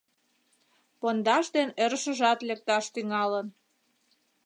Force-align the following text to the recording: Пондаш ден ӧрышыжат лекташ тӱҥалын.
Пондаш 0.99 1.45
ден 1.55 1.69
ӧрышыжат 1.83 2.39
лекташ 2.47 2.85
тӱҥалын. 2.93 3.47